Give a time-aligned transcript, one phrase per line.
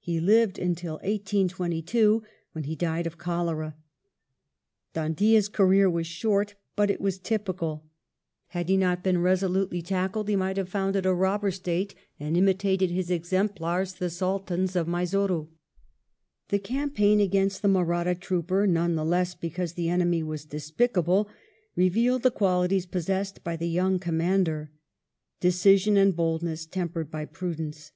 [0.00, 3.76] He lived until 1822, when he died of cholera.
[4.92, 7.86] Dhoondiah's career was short, but it was typical
[8.48, 12.90] Had he not been resolutely tackled he might have founded a robber state, and imitated
[12.90, 15.46] his exemplars, the Sultans of Mysore
[16.48, 21.28] The campaign against the Mahratta trooper, none the less because the enemy was "despicable,''
[21.76, 24.72] revealed the qualities possessed by the young commander—
[25.40, 27.92] decision and boldness tempered by prudence.